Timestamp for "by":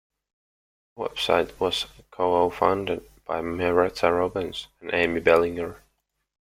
3.23-3.41